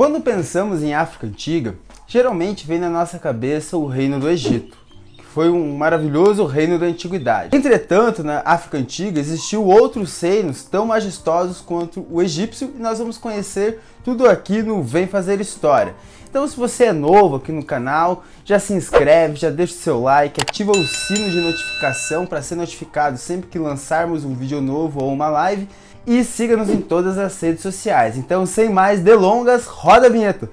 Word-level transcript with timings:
Quando 0.00 0.18
pensamos 0.18 0.82
em 0.82 0.94
África 0.94 1.26
Antiga, 1.26 1.74
geralmente 2.06 2.66
vem 2.66 2.78
na 2.78 2.88
nossa 2.88 3.18
cabeça 3.18 3.76
o 3.76 3.86
Reino 3.86 4.18
do 4.18 4.30
Egito, 4.30 4.78
que 5.14 5.22
foi 5.22 5.50
um 5.50 5.76
maravilhoso 5.76 6.46
reino 6.46 6.78
da 6.78 6.86
antiguidade. 6.86 7.54
Entretanto, 7.54 8.24
na 8.24 8.40
África 8.46 8.78
Antiga 8.78 9.20
existiu 9.20 9.62
outros 9.62 10.18
reinos 10.18 10.64
tão 10.64 10.86
majestosos 10.86 11.60
quanto 11.60 12.06
o 12.10 12.22
egípcio 12.22 12.72
e 12.74 12.80
nós 12.80 12.98
vamos 12.98 13.18
conhecer 13.18 13.78
tudo 14.02 14.26
aqui 14.26 14.62
no 14.62 14.82
Vem 14.82 15.06
Fazer 15.06 15.38
História. 15.38 15.94
Então, 16.30 16.48
se 16.48 16.56
você 16.56 16.84
é 16.84 16.92
novo 16.94 17.36
aqui 17.36 17.52
no 17.52 17.62
canal, 17.62 18.24
já 18.42 18.58
se 18.58 18.72
inscreve, 18.72 19.36
já 19.36 19.50
deixa 19.50 19.74
o 19.74 19.76
seu 19.76 20.00
like, 20.00 20.40
ativa 20.40 20.72
o 20.72 20.86
sino 20.86 21.28
de 21.28 21.40
notificação 21.42 22.24
para 22.24 22.40
ser 22.40 22.54
notificado 22.54 23.18
sempre 23.18 23.50
que 23.50 23.58
lançarmos 23.58 24.24
um 24.24 24.32
vídeo 24.32 24.62
novo 24.62 25.02
ou 25.04 25.12
uma 25.12 25.28
live 25.28 25.68
e 26.06 26.24
siga-nos 26.24 26.70
em 26.70 26.80
todas 26.80 27.18
as 27.18 27.40
redes 27.40 27.62
sociais. 27.62 28.16
Então, 28.16 28.46
sem 28.46 28.70
mais 28.70 29.00
delongas, 29.00 29.66
roda 29.66 30.06
a 30.06 30.10
vinheta! 30.10 30.50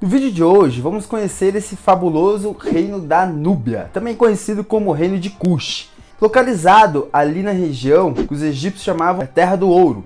No 0.00 0.06
vídeo 0.06 0.30
de 0.30 0.44
hoje 0.44 0.80
vamos 0.80 1.06
conhecer 1.06 1.56
esse 1.56 1.74
fabuloso 1.74 2.52
reino 2.52 3.00
da 3.00 3.26
Núbia, 3.26 3.90
também 3.92 4.14
conhecido 4.14 4.62
como 4.62 4.92
Reino 4.92 5.18
de 5.18 5.28
Cush, 5.28 5.90
localizado 6.20 7.08
ali 7.12 7.42
na 7.42 7.50
região 7.50 8.14
que 8.14 8.32
os 8.32 8.40
egípcios 8.40 8.84
chamavam 8.84 9.26
Terra 9.26 9.56
do 9.56 9.68
Ouro, 9.68 10.04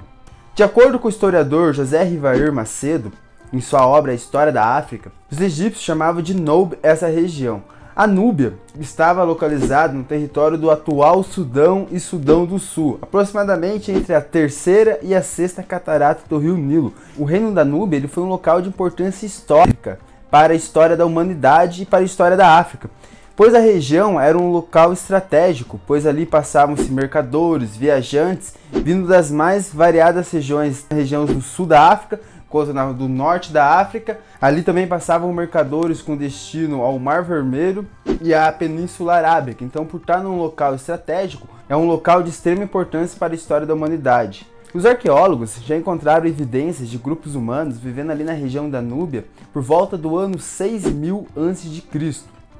de 0.55 0.63
acordo 0.63 0.99
com 0.99 1.07
o 1.07 1.11
historiador 1.11 1.73
José 1.73 2.03
Rivair 2.05 2.53
Macedo, 2.53 3.11
em 3.51 3.61
sua 3.61 3.87
obra 3.87 4.13
História 4.13 4.53
da 4.53 4.77
África, 4.77 5.11
os 5.31 5.41
egípcios 5.41 5.83
chamavam 5.83 6.21
de 6.21 6.35
Noub 6.35 6.75
essa 6.83 7.07
região. 7.07 7.63
A 7.97 8.07
Núbia 8.07 8.55
estava 8.79 9.23
localizada 9.23 9.95
no 9.95 10.05
território 10.05 10.59
do 10.59 10.71
atual 10.71 11.23
Sudão 11.23 11.87
e 11.91 11.99
Sudão 11.99 12.45
do 12.45 12.59
Sul, 12.59 12.99
aproximadamente 13.01 13.91
entre 13.91 14.15
a 14.15 14.21
terceira 14.21 14.99
e 15.03 15.15
a 15.15 15.23
sexta 15.23 15.63
catarata 15.63 16.23
do 16.29 16.39
rio 16.39 16.57
Nilo. 16.57 16.93
O 17.17 17.25
reino 17.25 17.53
da 17.53 17.65
Núbia 17.65 17.97
ele 17.97 18.09
foi 18.09 18.23
um 18.23 18.29
local 18.29 18.61
de 18.61 18.69
importância 18.69 19.25
histórica 19.25 19.99
para 20.31 20.53
a 20.53 20.57
história 20.57 20.97
da 20.97 21.07
humanidade 21.07 21.83
e 21.83 21.87
para 21.87 22.01
a 22.01 22.05
história 22.05 22.37
da 22.37 22.59
África 22.59 22.91
pois 23.37 23.55
a 23.55 23.59
região 23.59 24.21
era 24.21 24.37
um 24.37 24.51
local 24.51 24.93
estratégico, 24.93 25.81
pois 25.87 26.07
ali 26.07 26.27
passavam-se 26.27 26.91
mercadores, 26.91 27.77
viajantes, 27.77 28.55
vindo 28.71 29.07
das 29.07 29.31
mais 29.31 29.73
variadas 29.73 30.31
regiões, 30.31 30.87
regiões 30.91 31.31
do 31.31 31.41
sul 31.41 31.67
da 31.67 31.89
África, 31.89 32.21
quanto 32.49 32.93
do 32.93 33.09
norte 33.09 33.51
da 33.51 33.79
África. 33.81 34.21
Ali 34.41 34.63
também 34.63 34.87
passavam 34.87 35.33
mercadores 35.33 36.03
com 36.03 36.17
destino 36.17 36.83
ao 36.83 36.99
Mar 36.99 37.23
Vermelho 37.23 37.87
e 38.21 38.35
à 38.35 38.53
Península 38.53 39.15
Arábica. 39.15 39.65
Então, 39.65 39.87
por 39.87 40.01
estar 40.01 40.23
num 40.23 40.39
local 40.39 40.75
estratégico, 40.75 41.49
é 41.69 41.77
um 41.77 41.87
local 41.87 42.23
de 42.23 42.29
extrema 42.29 42.65
importância 42.65 43.19
para 43.19 43.33
a 43.33 43.37
história 43.37 43.67
da 43.67 43.73
humanidade. 43.73 44.47
Os 44.75 44.87
arqueólogos 44.87 45.57
já 45.67 45.77
encontraram 45.77 46.27
evidências 46.27 46.89
de 46.89 46.97
grupos 46.97 47.35
humanos 47.35 47.79
vivendo 47.79 48.11
ali 48.11 48.25
na 48.25 48.33
região 48.33 48.71
da 48.71 48.81
Núbia 48.81 49.27
por 49.53 49.63
volta 49.63 49.99
do 49.99 50.17
ano 50.17 50.39
6000 50.39 51.27
a.C. 51.37 51.83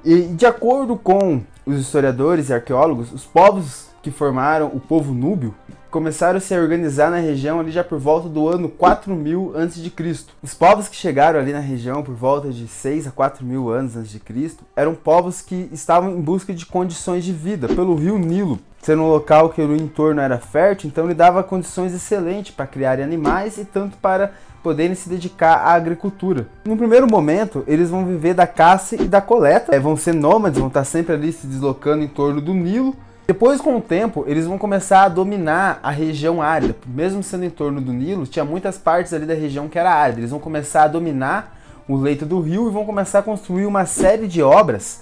E 0.05 0.23
de 0.23 0.45
acordo 0.45 0.97
com 0.97 1.41
os 1.65 1.79
historiadores 1.79 2.49
e 2.49 2.53
arqueólogos, 2.53 3.13
os 3.13 3.23
povos 3.23 3.87
que 4.01 4.11
formaram 4.11 4.67
o 4.67 4.79
povo 4.79 5.13
núbio 5.13 5.55
começaram 5.89 6.37
a 6.37 6.41
se 6.41 6.57
organizar 6.57 7.09
na 7.09 7.19
região 7.19 7.59
ali 7.59 7.71
já 7.71 7.83
por 7.83 7.99
volta 7.99 8.27
do 8.27 8.49
ano 8.49 8.67
4000 8.67 9.53
a.C. 9.55 10.25
Os 10.41 10.53
povos 10.53 10.89
que 10.89 10.95
chegaram 10.95 11.39
ali 11.39 11.53
na 11.53 11.59
região 11.59 12.03
por 12.03 12.15
volta 12.15 12.49
de 12.49 12.67
6 12.67 13.07
a 13.07 13.11
4 13.11 13.45
mil 13.45 13.69
anos 13.69 13.95
antes 13.95 14.11
de 14.11 14.19
Cristo 14.19 14.65
eram 14.75 14.93
povos 14.93 15.39
que 15.39 15.69
estavam 15.71 16.17
em 16.17 16.19
busca 16.19 16.53
de 16.53 16.65
condições 16.65 17.23
de 17.23 17.31
vida 17.31 17.67
pelo 17.67 17.95
rio 17.95 18.17
Nilo, 18.17 18.59
sendo 18.83 19.01
um 19.01 19.07
local 19.07 19.49
que 19.49 19.61
o 19.61 19.75
entorno 19.75 20.19
era 20.19 20.37
fértil, 20.37 20.89
então 20.89 21.05
ele 21.05 21.13
dava 21.13 21.41
condições 21.41 21.93
excelentes 21.93 22.53
para 22.53 22.67
criar 22.67 22.99
animais 22.99 23.57
e 23.57 23.63
tanto 23.63 23.97
para 23.97 24.33
poderem 24.61 24.93
se 24.93 25.07
dedicar 25.07 25.55
à 25.55 25.73
agricultura. 25.73 26.47
No 26.65 26.75
primeiro 26.75 27.09
momento, 27.09 27.63
eles 27.65 27.89
vão 27.89 28.05
viver 28.05 28.33
da 28.33 28.45
caça 28.45 28.95
e 28.95 29.05
da 29.05 29.21
coleta, 29.21 29.73
é, 29.73 29.79
vão 29.79 29.95
ser 29.95 30.13
nômades, 30.13 30.59
vão 30.59 30.67
estar 30.67 30.83
sempre 30.83 31.13
ali 31.13 31.31
se 31.31 31.47
deslocando 31.47 32.03
em 32.03 32.07
torno 32.07 32.41
do 32.41 32.53
Nilo. 32.53 32.93
Depois, 33.25 33.61
com 33.61 33.77
o 33.77 33.81
tempo, 33.81 34.25
eles 34.27 34.45
vão 34.45 34.57
começar 34.57 35.03
a 35.03 35.09
dominar 35.09 35.79
a 35.81 35.89
região 35.89 36.41
árida. 36.41 36.75
Mesmo 36.85 37.23
sendo 37.23 37.45
em 37.45 37.49
torno 37.49 37.79
do 37.79 37.93
Nilo, 37.93 38.27
tinha 38.27 38.43
muitas 38.43 38.77
partes 38.77 39.13
ali 39.13 39.25
da 39.25 39.33
região 39.33 39.69
que 39.69 39.79
era 39.79 39.93
árida. 39.93 40.19
Eles 40.19 40.31
vão 40.31 40.39
começar 40.39 40.83
a 40.83 40.87
dominar 40.89 41.57
o 41.87 41.95
leito 41.95 42.25
do 42.25 42.41
rio 42.41 42.67
e 42.67 42.71
vão 42.71 42.85
começar 42.85 43.19
a 43.19 43.23
construir 43.23 43.65
uma 43.65 43.85
série 43.85 44.27
de 44.27 44.41
obras 44.41 45.01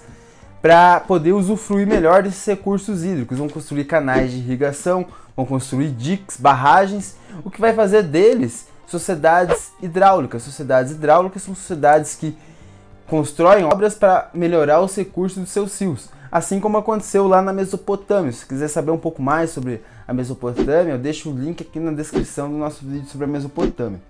para 0.62 1.00
poder 1.00 1.32
usufruir 1.32 1.86
melhor 1.86 2.22
desses 2.22 2.46
recursos 2.46 3.04
hídricos. 3.04 3.36
Vão 3.36 3.48
construir 3.48 3.84
canais 3.84 4.30
de 4.30 4.38
irrigação, 4.38 5.04
vão 5.36 5.44
construir 5.44 5.90
diques, 5.90 6.36
barragens, 6.36 7.16
o 7.44 7.50
que 7.50 7.60
vai 7.60 7.74
fazer 7.74 8.04
deles 8.04 8.68
sociedades 8.86 9.72
hidráulicas. 9.82 10.44
Sociedades 10.44 10.92
hidráulicas 10.92 11.42
são 11.42 11.54
sociedades 11.54 12.14
que 12.14 12.36
constroem 13.08 13.64
obras 13.64 13.94
para 13.94 14.30
melhorar 14.32 14.80
os 14.80 14.94
recursos 14.96 15.38
dos 15.38 15.50
seus 15.50 15.78
rios, 15.80 16.08
assim 16.30 16.60
como 16.60 16.78
aconteceu 16.78 17.26
lá 17.26 17.42
na 17.42 17.52
Mesopotâmia. 17.52 18.30
Se 18.32 18.46
quiser 18.46 18.68
saber 18.68 18.92
um 18.92 18.98
pouco 18.98 19.20
mais 19.20 19.50
sobre 19.50 19.82
a 20.06 20.14
Mesopotâmia, 20.14 20.92
eu 20.92 20.98
deixo 20.98 21.30
o 21.30 21.36
link 21.36 21.62
aqui 21.62 21.80
na 21.80 21.90
descrição 21.90 22.48
do 22.48 22.56
nosso 22.56 22.86
vídeo 22.86 23.08
sobre 23.08 23.24
a 23.24 23.28
Mesopotâmia. 23.28 24.00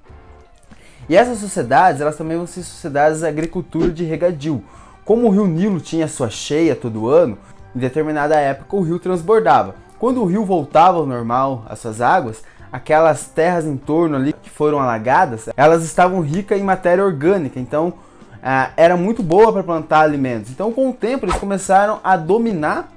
E 1.08 1.16
essas 1.16 1.38
sociedades, 1.38 2.00
elas 2.00 2.16
também 2.16 2.36
vão 2.36 2.46
ser 2.46 2.62
sociedades 2.62 3.20
de 3.20 3.26
agricultura 3.26 3.90
de 3.90 4.04
regadio. 4.04 4.62
Como 5.04 5.26
o 5.26 5.30
rio 5.30 5.46
Nilo 5.46 5.80
tinha 5.80 6.06
sua 6.06 6.30
cheia 6.30 6.76
todo 6.76 7.08
ano, 7.08 7.36
em 7.74 7.78
determinada 7.78 8.36
época 8.36 8.76
o 8.76 8.82
rio 8.82 9.00
transbordava. 9.00 9.74
Quando 9.98 10.22
o 10.22 10.26
rio 10.26 10.44
voltava 10.44 10.98
ao 10.98 11.06
normal, 11.06 11.64
às 11.68 11.80
suas 11.80 12.00
águas, 12.00 12.42
aquelas 12.70 13.26
terras 13.26 13.66
em 13.66 13.76
torno 13.76 14.14
ali 14.14 14.32
que 14.32 14.48
foram 14.48 14.78
alagadas, 14.78 15.48
elas 15.56 15.82
estavam 15.82 16.20
ricas 16.20 16.60
em 16.60 16.62
matéria 16.62 17.04
orgânica, 17.04 17.58
então 17.58 17.94
ah, 18.40 18.70
era 18.76 18.96
muito 18.96 19.22
boa 19.22 19.52
para 19.52 19.62
plantar 19.64 20.02
alimentos. 20.02 20.50
Então, 20.50 20.72
com 20.72 20.90
o 20.90 20.92
tempo, 20.92 21.26
eles 21.26 21.36
começaram 21.36 22.00
a 22.02 22.16
dominar 22.16 22.88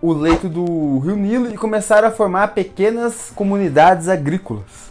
o 0.00 0.12
leito 0.12 0.48
do 0.48 0.98
Rio 0.98 1.16
Nilo 1.16 1.50
e 1.50 1.56
começaram 1.56 2.08
a 2.08 2.10
formar 2.10 2.48
pequenas 2.48 3.32
comunidades 3.34 4.08
agrícolas. 4.08 4.90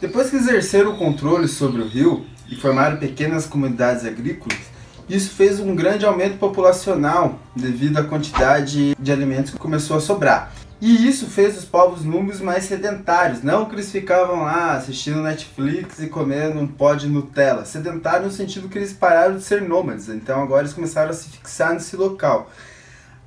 Depois 0.00 0.28
que 0.28 0.36
exerceram 0.36 0.92
o 0.92 0.98
controle 0.98 1.48
sobre 1.48 1.80
o 1.80 1.88
rio 1.88 2.24
e 2.50 2.54
formaram 2.54 2.98
pequenas 2.98 3.46
comunidades 3.46 4.04
agrícolas, 4.04 4.73
isso 5.08 5.30
fez 5.30 5.60
um 5.60 5.74
grande 5.74 6.06
aumento 6.06 6.38
populacional 6.38 7.38
devido 7.54 7.98
à 7.98 8.04
quantidade 8.04 8.94
de 8.98 9.12
alimentos 9.12 9.52
que 9.52 9.58
começou 9.58 9.96
a 9.96 10.00
sobrar. 10.00 10.52
E 10.80 11.08
isso 11.08 11.26
fez 11.26 11.56
os 11.56 11.64
povos 11.64 12.04
núbios 12.04 12.40
mais 12.40 12.64
sedentários, 12.64 13.42
não 13.42 13.64
que 13.64 13.74
eles 13.74 13.90
ficavam 13.90 14.42
lá 14.42 14.74
assistindo 14.74 15.22
Netflix 15.22 15.98
e 16.00 16.08
comendo 16.08 16.60
um 16.60 16.66
pó 16.66 16.94
de 16.94 17.08
Nutella. 17.08 17.64
Sedentário 17.64 18.26
no 18.26 18.32
sentido 18.32 18.68
que 18.68 18.76
eles 18.76 18.92
pararam 18.92 19.36
de 19.36 19.42
ser 19.42 19.62
nômades, 19.62 20.08
então 20.08 20.42
agora 20.42 20.62
eles 20.62 20.74
começaram 20.74 21.10
a 21.10 21.14
se 21.14 21.28
fixar 21.28 21.72
nesse 21.72 21.96
local. 21.96 22.50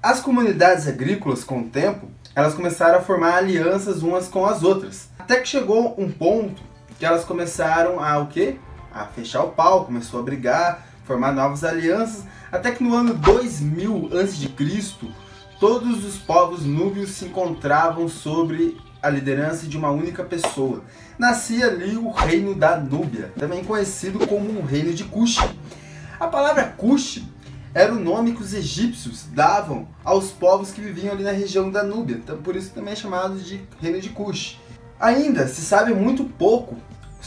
As 0.03 0.19
comunidades 0.19 0.87
agrícolas, 0.87 1.43
com 1.43 1.61
o 1.61 1.69
tempo, 1.69 2.07
elas 2.35 2.53
começaram 2.53 2.99
a 2.99 3.01
formar 3.01 3.37
alianças 3.37 4.03
umas 4.03 4.27
com 4.27 4.45
as 4.45 4.61
outras. 4.61 5.09
Até 5.17 5.39
que 5.39 5.47
chegou 5.47 5.95
um 5.97 6.11
ponto 6.11 6.61
que 6.99 7.05
elas 7.05 7.25
começaram 7.25 7.99
a 7.99 8.19
o 8.19 8.27
quê? 8.27 8.57
A 8.93 9.05
fechar 9.05 9.43
o 9.43 9.49
pau, 9.49 9.85
começou 9.85 10.19
a 10.19 10.23
brigar, 10.23 10.86
formar 11.07 11.31
novas 11.31 11.63
alianças, 11.63 12.25
até 12.51 12.71
que 12.71 12.83
no 12.83 12.93
ano 12.93 13.13
2000 13.13 14.09
a.C., 14.19 15.07
todos 15.57 16.03
os 16.03 16.17
povos 16.17 16.65
núbios 16.65 17.11
se 17.11 17.25
encontravam 17.25 18.09
sobre 18.09 18.77
a 19.01 19.09
liderança 19.09 19.65
de 19.65 19.77
uma 19.77 19.89
única 19.89 20.23
pessoa. 20.23 20.83
Nascia 21.17 21.67
ali 21.67 21.95
o 21.95 22.11
reino 22.11 22.53
da 22.53 22.77
Núbia, 22.77 23.31
também 23.37 23.63
conhecido 23.63 24.27
como 24.27 24.59
o 24.59 24.65
reino 24.65 24.93
de 24.93 25.05
Cush. 25.05 25.39
A 26.19 26.27
palavra 26.27 26.65
Cush 26.65 27.23
era 27.73 27.93
o 27.93 27.99
nome 27.99 28.33
que 28.33 28.41
os 28.41 28.53
egípcios 28.53 29.25
davam 29.31 29.87
aos 30.03 30.31
povos 30.31 30.71
que 30.71 30.81
viviam 30.81 31.13
ali 31.13 31.23
na 31.23 31.31
região 31.31 31.71
da 31.71 31.83
Núbia, 31.83 32.17
então 32.17 32.37
por 32.37 32.55
isso 32.55 32.71
também 32.71 32.93
é 32.93 32.97
chamado 32.97 33.37
de 33.37 33.61
reino 33.79 34.01
de 34.01 34.09
Cush. 34.09 34.59
Ainda 34.99 35.47
se 35.47 35.61
sabe 35.61 35.93
muito 35.93 36.25
pouco 36.25 36.75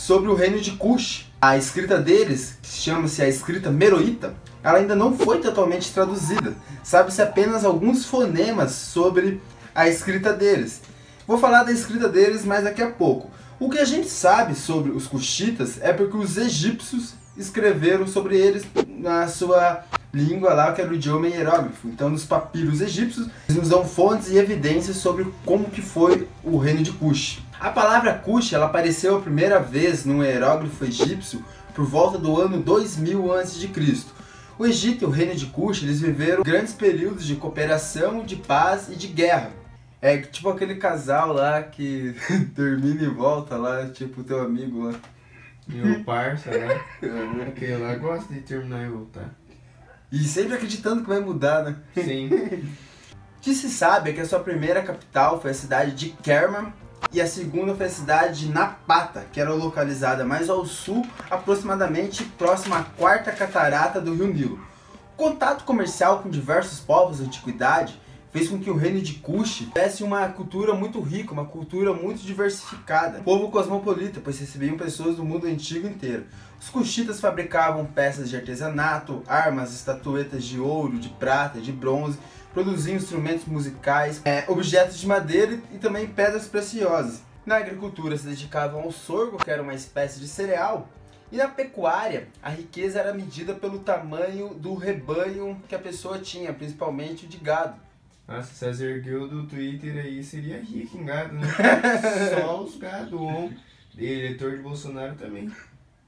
sobre 0.00 0.30
o 0.30 0.34
reino 0.34 0.58
de 0.60 0.72
Cush. 0.72 1.26
A 1.42 1.56
escrita 1.56 1.98
deles, 1.98 2.58
que 2.62 2.68
chama-se 2.68 3.22
a 3.22 3.28
escrita 3.28 3.70
meroíta, 3.70 4.34
ela 4.62 4.78
ainda 4.78 4.94
não 4.94 5.16
foi 5.16 5.40
totalmente 5.40 5.92
traduzida. 5.92 6.54
Sabe-se 6.82 7.22
apenas 7.22 7.64
alguns 7.64 8.04
fonemas 8.04 8.72
sobre 8.72 9.40
a 9.74 9.88
escrita 9.88 10.32
deles. 10.32 10.82
Vou 11.26 11.38
falar 11.38 11.64
da 11.64 11.72
escrita 11.72 12.08
deles 12.08 12.44
mais 12.44 12.64
daqui 12.64 12.82
a 12.82 12.90
pouco. 12.90 13.30
O 13.58 13.70
que 13.70 13.78
a 13.78 13.84
gente 13.84 14.08
sabe 14.08 14.54
sobre 14.54 14.90
os 14.90 15.06
cuxitas 15.06 15.78
é 15.80 15.92
porque 15.92 16.16
os 16.16 16.36
egípcios 16.36 17.14
escreveram 17.36 18.06
sobre 18.06 18.36
eles 18.36 18.64
na 18.88 19.28
sua 19.28 19.84
língua 20.12 20.54
lá, 20.54 20.72
que 20.72 20.80
era 20.80 20.90
o 20.90 20.94
idioma 20.94 21.28
hierógrafo. 21.28 21.88
Então, 21.88 22.08
nos 22.08 22.24
papiros 22.24 22.80
egípcios, 22.80 23.28
eles 23.48 23.60
nos 23.60 23.68
dão 23.68 23.84
fontes 23.84 24.28
e 24.30 24.38
evidências 24.38 24.96
sobre 24.96 25.26
como 25.44 25.70
que 25.70 25.80
foi 25.80 26.28
o 26.42 26.58
reino 26.58 26.82
de 26.82 26.92
Cush. 26.92 27.42
A 27.58 27.70
palavra 27.70 28.14
Cush, 28.14 28.52
ela 28.52 28.66
apareceu 28.66 29.16
a 29.16 29.20
primeira 29.20 29.60
vez 29.60 30.04
no 30.04 30.24
hierógrafo 30.24 30.84
egípcio 30.84 31.44
por 31.74 31.84
volta 31.84 32.18
do 32.18 32.40
ano 32.40 32.60
2000 32.60 33.34
a.C. 33.34 33.70
O 34.58 34.66
Egito 34.66 35.04
e 35.04 35.06
o 35.06 35.10
reino 35.10 35.34
de 35.34 35.46
Kush, 35.46 35.82
eles 35.82 36.00
viveram 36.00 36.42
grandes 36.42 36.72
períodos 36.72 37.26
de 37.26 37.36
cooperação, 37.36 38.24
de 38.24 38.36
paz 38.36 38.88
e 38.90 38.96
de 38.96 39.06
guerra. 39.06 39.52
É 40.02 40.16
tipo 40.18 40.48
aquele 40.48 40.76
casal 40.76 41.32
lá 41.32 41.62
que 41.62 42.14
termina 42.54 43.02
e 43.02 43.08
volta 43.08 43.56
lá, 43.56 43.86
tipo 43.88 44.24
teu 44.24 44.40
amigo 44.40 44.84
lá. 44.84 44.94
Meu 45.68 46.02
parça, 46.02 46.50
né? 46.50 46.80
Aquele 47.46 47.76
lá 47.76 47.94
gosta 47.94 48.32
de 48.32 48.40
terminar 48.40 48.84
e 48.84 48.88
voltar. 48.88 49.39
E 50.12 50.24
sempre 50.24 50.54
acreditando 50.54 51.02
que 51.02 51.08
vai 51.08 51.20
mudar, 51.20 51.62
né? 51.62 51.76
Sim. 51.94 52.28
O 53.36 53.40
que 53.40 53.54
se 53.54 53.70
sabe 53.70 54.10
é 54.10 54.12
que 54.12 54.20
a 54.20 54.26
sua 54.26 54.40
primeira 54.40 54.82
capital 54.82 55.40
foi 55.40 55.52
a 55.52 55.54
cidade 55.54 55.92
de 55.92 56.10
Kerman 56.10 56.72
e 57.12 57.20
a 57.20 57.26
segunda 57.26 57.74
foi 57.74 57.86
a 57.86 57.90
cidade 57.90 58.40
de 58.40 58.52
Napata, 58.52 59.24
que 59.32 59.40
era 59.40 59.54
localizada 59.54 60.24
mais 60.24 60.50
ao 60.50 60.66
sul, 60.66 61.06
aproximadamente 61.30 62.22
próxima 62.22 62.78
à 62.78 62.84
quarta 62.84 63.32
catarata 63.32 64.00
do 64.00 64.14
Rio 64.14 64.26
Nilo. 64.26 64.60
O 65.14 65.16
contato 65.16 65.64
comercial 65.64 66.22
com 66.22 66.28
diversos 66.28 66.80
povos 66.80 67.18
da 67.18 67.24
antiguidade 67.24 68.00
fez 68.32 68.48
com 68.48 68.58
que 68.58 68.70
o 68.70 68.76
reino 68.76 69.00
de 69.00 69.14
Kush 69.14 69.58
tivesse 69.58 70.02
uma 70.02 70.28
cultura 70.28 70.72
muito 70.74 71.00
rica, 71.00 71.32
uma 71.32 71.44
cultura 71.44 71.92
muito 71.92 72.22
diversificada. 72.22 73.20
Povo 73.20 73.50
cosmopolita, 73.50 74.20
pois 74.22 74.38
recebiam 74.38 74.76
pessoas 74.76 75.16
do 75.16 75.24
mundo 75.24 75.46
antigo 75.46 75.88
inteiro. 75.88 76.24
Os 76.60 76.68
Kushitas 76.68 77.20
fabricavam 77.20 77.86
peças 77.86 78.28
de 78.28 78.36
artesanato, 78.36 79.22
armas, 79.26 79.74
estatuetas 79.74 80.44
de 80.44 80.60
ouro, 80.60 80.98
de 80.98 81.08
prata, 81.08 81.60
de 81.60 81.72
bronze, 81.72 82.18
produziam 82.52 82.96
instrumentos 82.96 83.46
musicais, 83.46 84.20
é, 84.24 84.44
objetos 84.46 84.98
de 84.98 85.06
madeira 85.06 85.58
e 85.72 85.78
também 85.78 86.06
pedras 86.06 86.46
preciosas. 86.46 87.22
Na 87.46 87.56
agricultura 87.56 88.16
se 88.16 88.26
dedicavam 88.26 88.82
ao 88.82 88.92
sorgo, 88.92 89.38
que 89.38 89.50
era 89.50 89.62
uma 89.62 89.74
espécie 89.74 90.20
de 90.20 90.28
cereal, 90.28 90.88
e 91.32 91.36
na 91.36 91.48
pecuária, 91.48 92.28
a 92.42 92.50
riqueza 92.50 92.98
era 92.98 93.14
medida 93.14 93.54
pelo 93.54 93.78
tamanho 93.78 94.52
do 94.52 94.74
rebanho 94.74 95.60
que 95.68 95.74
a 95.74 95.78
pessoa 95.78 96.18
tinha, 96.18 96.52
principalmente 96.52 97.26
de 97.26 97.38
gado. 97.38 97.89
Nossa, 98.30 98.54
César 98.54 98.84
ergueu 98.84 99.26
do 99.26 99.42
Twitter 99.42 99.96
aí 99.96 100.22
seria 100.22 100.60
rico 100.60 100.96
em 100.96 101.04
gado, 101.04 101.34
né? 101.34 101.48
Só 102.32 102.62
os 102.62 102.76
gado 102.76 103.20
on. 103.20 103.50
E 103.98 104.06
eleitor 104.06 104.52
de 104.52 104.62
Bolsonaro 104.62 105.16
também. 105.16 105.50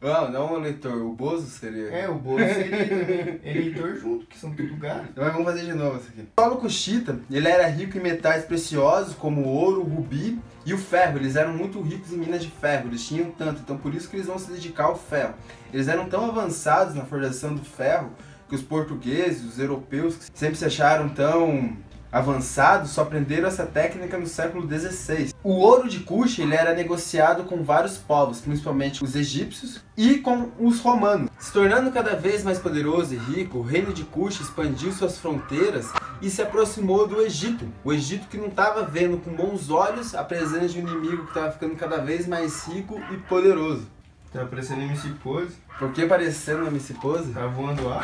Não, 0.01 0.31
não 0.31 0.53
o 0.53 0.57
eleitor, 0.57 1.03
o 1.03 1.13
Bozo 1.13 1.49
seria. 1.49 1.89
É, 1.89 2.09
o 2.09 2.15
Bozo 2.15 2.45
seria 2.45 2.89
também. 2.89 3.41
Eleitor 3.45 3.97
junto, 3.97 4.27
que 4.27 4.39
são 4.39 4.55
tudo 4.55 4.77
gado. 4.77 5.09
Mas 5.17 5.33
vamos 5.33 5.45
fazer 5.45 5.65
de 5.65 5.75
novo 5.75 5.99
isso 5.99 6.09
aqui. 6.11 6.21
O 6.21 6.41
solo 6.41 6.57
Cuxita, 6.59 7.19
ele 7.29 7.49
era 7.49 7.67
rico 7.67 7.99
em 7.99 8.01
metais 8.01 8.45
preciosos 8.45 9.15
como 9.15 9.43
o 9.43 9.49
ouro, 9.49 9.81
o 9.81 9.85
rubi 9.85 10.39
e 10.65 10.73
o 10.73 10.79
ferro. 10.79 11.19
Eles 11.19 11.35
eram 11.35 11.53
muito 11.53 11.81
ricos 11.83 12.13
em 12.13 12.19
minas 12.19 12.43
de 12.43 12.51
ferro, 12.53 12.87
eles 12.89 13.05
tinham 13.05 13.33
tanto, 13.33 13.63
então 13.63 13.77
por 13.77 13.93
isso 13.93 14.09
que 14.09 14.15
eles 14.15 14.29
vão 14.29 14.39
se 14.39 14.49
dedicar 14.49 14.85
ao 14.85 14.97
ferro. 14.97 15.35
Eles 15.73 15.89
eram 15.89 16.09
tão 16.09 16.25
avançados 16.25 16.95
na 16.95 17.05
forjação 17.05 17.53
do 17.53 17.65
ferro 17.65 18.13
que 18.49 18.55
os 18.55 18.63
portugueses, 18.63 19.45
os 19.45 19.59
europeus, 19.59 20.19
sempre 20.35 20.57
se 20.57 20.65
acharam 20.65 21.09
tão 21.09 21.77
avançados 22.13 22.91
só 22.91 23.03
aprenderam 23.03 23.49
essa 23.49 23.65
técnica 23.65 24.19
no 24.19 24.27
século 24.27 24.69
XVI. 24.69 25.33
O 25.43 25.53
ouro 25.55 25.89
de 25.89 26.01
Kush 26.01 26.39
ele 26.39 26.55
era 26.55 26.75
negociado 26.75 27.45
com 27.45 27.65
vários 27.65 27.97
povos, 27.97 28.41
principalmente 28.41 29.03
os 29.03 29.17
egípcios 29.17 29.83
e 29.97 30.19
com 30.19 30.51
os 30.59 30.81
romanos. 30.81 31.31
Se 31.39 31.51
tornando 31.53 31.91
cada 31.91 32.15
vez 32.15 32.45
mais 32.45 32.59
poderoso 32.59 33.15
e 33.15 33.17
rico, 33.17 33.59
o 33.59 33.63
reino 33.63 33.93
de 33.93 34.05
Kush 34.05 34.41
expandiu 34.41 34.93
suas 34.93 35.19
fronteiras 35.19 35.91
e 36.21 36.29
se 36.29 36.43
aproximou 36.43 37.09
do 37.09 37.23
Egito. 37.23 37.67
O 37.83 37.93
Egito 37.93 38.29
que 38.29 38.37
não 38.37 38.49
estava 38.49 38.85
vendo 38.85 39.17
com 39.17 39.33
bons 39.33 39.71
olhos 39.71 40.15
a 40.15 40.23
presença 40.23 40.69
de 40.69 40.79
um 40.79 40.89
inimigo 40.89 41.25
que 41.25 41.31
estava 41.31 41.51
ficando 41.51 41.75
cada 41.77 41.97
vez 41.97 42.27
mais 42.27 42.65
rico 42.67 43.01
e 43.11 43.17
poderoso. 43.17 43.89
Tá 44.33 44.47
parecendo 44.47 44.81
MC 44.81 45.11
Pose. 45.23 45.55
Por 45.79 45.93
que 45.93 46.07
parecendo 46.07 46.67
MC 46.67 46.95
Pose? 46.95 47.33
Tá 47.33 47.47
voando 47.47 47.87
lá. 47.87 48.03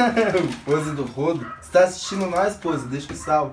pose 0.64 0.92
do 0.92 1.04
rodo. 1.04 1.46
Você 1.60 1.70
tá 1.70 1.84
assistindo 1.84 2.24
nós, 2.26 2.56
Pose? 2.56 2.86
Deixa 2.86 3.12
o 3.12 3.16
salve. 3.16 3.52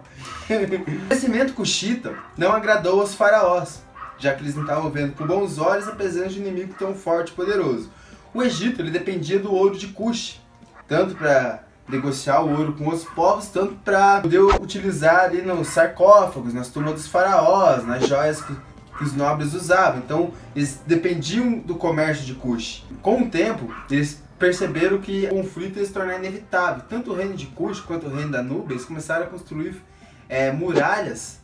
o 0.49 1.07
crescimento 1.07 1.53
cuxita 1.53 2.15
não 2.37 2.53
agradou 2.53 3.01
aos 3.01 3.13
faraós, 3.13 3.83
já 4.17 4.33
que 4.33 4.43
eles 4.43 4.55
não 4.55 4.63
estavam 4.63 4.89
vendo 4.89 5.13
com 5.13 5.27
bons 5.27 5.57
olhos 5.57 5.89
a 5.89 5.91
presença 5.91 6.29
de 6.29 6.39
um 6.39 6.43
inimigo 6.43 6.73
tão 6.79 6.95
forte 6.95 7.33
e 7.33 7.35
poderoso. 7.35 7.91
O 8.33 8.41
Egito 8.41 8.81
ele 8.81 8.91
dependia 8.91 9.37
do 9.37 9.53
ouro 9.53 9.77
de 9.77 9.87
Cush, 9.87 10.41
tanto 10.87 11.15
para 11.15 11.65
negociar 11.87 12.41
o 12.41 12.49
ouro 12.49 12.73
com 12.73 12.87
os 12.87 13.03
povos, 13.03 13.49
tanto 13.49 13.75
para 13.83 14.21
poder 14.21 14.39
utilizar 14.39 15.25
ali 15.25 15.41
nos 15.41 15.67
sarcófagos, 15.67 16.53
nas 16.53 16.69
tumbas 16.69 16.93
dos 16.93 17.07
faraós, 17.07 17.85
nas 17.85 18.07
joias 18.07 18.41
que 18.41 18.55
que 18.97 19.03
os 19.03 19.13
nobres 19.13 19.53
usavam. 19.53 19.99
Então, 19.99 20.31
eles 20.55 20.81
dependiam 20.85 21.59
do 21.59 21.75
comércio 21.75 22.25
de 22.25 22.33
Kush. 22.33 22.83
Com 23.01 23.23
o 23.23 23.29
tempo, 23.29 23.73
eles 23.89 24.23
perceberam 24.39 24.99
que 24.99 25.25
o 25.27 25.29
conflito 25.29 25.79
ia 25.79 25.85
se 25.85 25.93
tornar 25.93 26.17
inevitável. 26.17 26.83
Tanto 26.89 27.11
o 27.11 27.15
reino 27.15 27.35
de 27.35 27.47
Kush 27.47 27.79
quanto 27.81 28.07
o 28.07 28.15
reino 28.15 28.31
da 28.31 28.41
Nubia, 28.41 28.75
eles 28.75 28.85
começaram 28.85 29.25
a 29.25 29.29
construir 29.29 29.81
é, 30.27 30.51
muralhas 30.51 31.39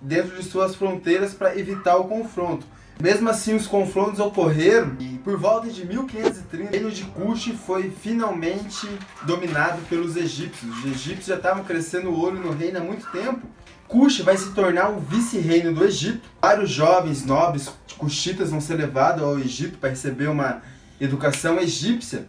dentro 0.00 0.36
de 0.36 0.42
suas 0.42 0.74
fronteiras 0.74 1.34
para 1.34 1.58
evitar 1.58 1.96
o 1.96 2.04
confronto. 2.04 2.66
Mesmo 3.00 3.28
assim, 3.28 3.54
os 3.54 3.66
confrontos 3.66 4.20
ocorreram 4.20 4.96
e 5.00 5.18
por 5.18 5.36
volta 5.36 5.68
de 5.68 5.84
1530, 5.84 6.68
o 6.68 6.70
reino 6.70 6.90
de 6.90 7.04
Kush 7.04 7.52
foi 7.66 7.90
finalmente 7.90 8.88
dominado 9.22 9.82
pelos 9.88 10.16
egípcios. 10.16 10.78
Os 10.78 10.84
egípcios 10.84 11.26
já 11.26 11.36
estavam 11.36 11.64
crescendo 11.64 12.10
o 12.10 12.20
olho 12.20 12.40
no 12.40 12.52
reino 12.52 12.78
há 12.78 12.80
muito 12.80 13.06
tempo 13.10 13.42
Cush 13.88 14.20
vai 14.20 14.36
se 14.36 14.50
tornar 14.50 14.88
um 14.88 14.98
vice-reino 14.98 15.72
do 15.74 15.84
Egito. 15.84 16.28
Vários 16.40 16.70
jovens 16.70 17.24
nobres 17.24 17.70
cuxitas 17.96 18.50
vão 18.50 18.60
ser 18.60 18.74
levados 18.74 19.22
ao 19.22 19.38
Egito 19.38 19.78
para 19.78 19.90
receber 19.90 20.28
uma 20.28 20.62
educação 21.00 21.58
egípcia. 21.60 22.26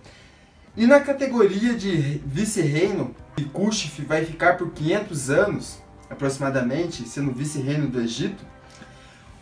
E 0.76 0.86
na 0.86 1.00
categoria 1.00 1.74
de 1.74 2.22
vice-reino, 2.26 3.16
Cush 3.54 3.92
vai 4.06 4.26
ficar 4.26 4.58
por 4.58 4.72
500 4.72 5.30
anos, 5.30 5.80
aproximadamente, 6.10 7.08
sendo 7.08 7.32
vice-reino 7.32 7.88
do 7.88 8.02
Egito. 8.02 8.46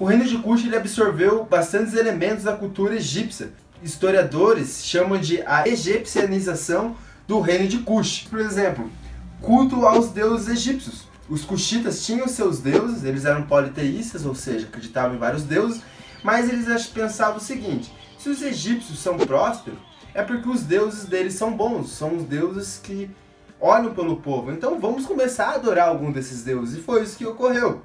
O 0.04 0.06
reino 0.06 0.26
de 0.26 0.38
Cush 0.40 0.66
ele 0.66 0.76
absorveu 0.76 1.46
bastantes 1.46 1.94
elementos 1.94 2.44
da 2.44 2.52
cultura 2.52 2.98
egípcia. 2.98 3.54
Historiadores 3.82 4.84
chamam 4.84 5.18
de 5.18 5.42
a 5.44 5.66
egipcianização 5.66 6.98
do 7.26 7.40
reino 7.40 7.70
de 7.70 7.78
Cush. 7.78 8.28
Por 8.30 8.40
exemplo, 8.40 8.92
culto 9.40 9.86
aos 9.86 10.10
deuses 10.10 10.50
egípcios. 10.50 11.08
Os 11.30 11.46
Cuxitas 11.46 12.06
tinham 12.06 12.28
seus 12.28 12.60
deuses, 12.60 13.06
eles 13.06 13.24
eram 13.24 13.44
politeístas, 13.44 14.26
ou 14.26 14.36
seja, 14.36 14.68
acreditavam 14.68 15.16
em 15.16 15.20
vários 15.20 15.44
deuses, 15.44 15.82
mas 16.22 16.50
eles 16.50 16.86
pensavam 16.88 17.38
o 17.38 17.40
seguinte: 17.40 17.90
se 18.20 18.28
os 18.28 18.42
egípcios 18.42 19.00
são 19.00 19.18
prósperos, 19.18 19.80
é 20.14 20.22
porque 20.22 20.50
os 20.50 20.64
deuses 20.64 21.06
deles 21.06 21.36
são 21.36 21.56
bons, 21.56 21.94
são 21.94 22.18
os 22.18 22.24
deuses 22.26 22.78
que 22.78 23.10
olham 23.58 23.94
pelo 23.94 24.18
povo. 24.18 24.52
Então 24.52 24.82
vamos 24.82 25.06
começar 25.06 25.46
a 25.46 25.56
adorar 25.56 25.88
algum 25.88 26.12
desses 26.12 26.44
deuses. 26.44 26.80
E 26.80 26.82
foi 26.82 27.04
isso 27.04 27.18
que 27.18 27.26
ocorreu. 27.26 27.82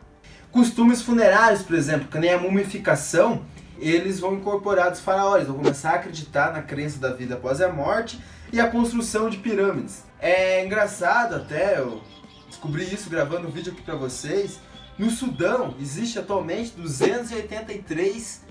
Costumes 0.50 1.02
funerários, 1.02 1.62
por 1.62 1.76
exemplo, 1.76 2.08
que 2.08 2.18
nem 2.18 2.32
a 2.32 2.38
mumificação, 2.38 3.44
eles 3.78 4.18
vão 4.18 4.34
incorporar 4.34 4.90
dos 4.90 5.00
faraós, 5.00 5.46
vão 5.46 5.56
começar 5.56 5.90
a 5.90 5.94
acreditar 5.96 6.52
na 6.52 6.62
crença 6.62 6.98
da 6.98 7.12
vida 7.12 7.34
após 7.34 7.60
a 7.60 7.68
morte 7.68 8.18
e 8.52 8.60
a 8.60 8.68
construção 8.68 9.28
de 9.28 9.36
pirâmides. 9.36 10.02
É 10.18 10.64
engraçado 10.64 11.36
até, 11.36 11.78
eu 11.78 12.00
descobri 12.48 12.82
isso 12.92 13.08
gravando 13.10 13.46
um 13.46 13.50
vídeo 13.50 13.72
aqui 13.72 13.82
para 13.82 13.94
vocês. 13.94 14.58
No 14.98 15.10
Sudão 15.10 15.76
existe 15.80 16.18
atualmente 16.18 16.72
283 16.72 18.47